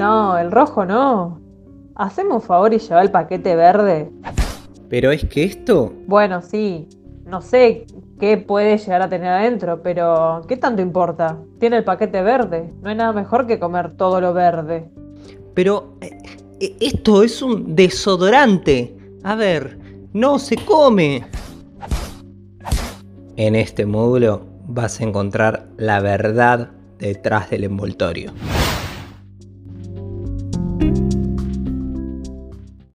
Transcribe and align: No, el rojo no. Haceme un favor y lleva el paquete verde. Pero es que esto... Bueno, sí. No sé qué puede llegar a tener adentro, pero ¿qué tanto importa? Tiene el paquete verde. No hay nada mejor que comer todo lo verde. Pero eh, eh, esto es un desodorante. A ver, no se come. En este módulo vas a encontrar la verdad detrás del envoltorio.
No, 0.00 0.38
el 0.38 0.50
rojo 0.50 0.86
no. 0.86 1.38
Haceme 1.94 2.32
un 2.32 2.40
favor 2.40 2.72
y 2.72 2.78
lleva 2.78 3.02
el 3.02 3.10
paquete 3.10 3.54
verde. 3.54 4.10
Pero 4.88 5.12
es 5.12 5.26
que 5.26 5.44
esto... 5.44 5.92
Bueno, 6.06 6.40
sí. 6.40 6.88
No 7.26 7.42
sé 7.42 7.84
qué 8.18 8.38
puede 8.38 8.78
llegar 8.78 9.02
a 9.02 9.10
tener 9.10 9.28
adentro, 9.28 9.82
pero 9.82 10.40
¿qué 10.48 10.56
tanto 10.56 10.80
importa? 10.80 11.36
Tiene 11.58 11.76
el 11.76 11.84
paquete 11.84 12.22
verde. 12.22 12.72
No 12.80 12.88
hay 12.88 12.96
nada 12.96 13.12
mejor 13.12 13.46
que 13.46 13.58
comer 13.58 13.94
todo 13.98 14.22
lo 14.22 14.32
verde. 14.32 14.88
Pero 15.52 15.94
eh, 16.00 16.16
eh, 16.60 16.76
esto 16.80 17.22
es 17.22 17.42
un 17.42 17.76
desodorante. 17.76 18.96
A 19.22 19.34
ver, 19.34 19.78
no 20.14 20.38
se 20.38 20.56
come. 20.56 21.26
En 23.36 23.54
este 23.54 23.84
módulo 23.84 24.46
vas 24.66 24.98
a 24.98 25.04
encontrar 25.04 25.68
la 25.76 26.00
verdad 26.00 26.70
detrás 26.98 27.50
del 27.50 27.64
envoltorio. 27.64 28.32